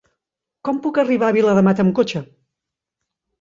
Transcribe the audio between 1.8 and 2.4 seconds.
amb cotxe?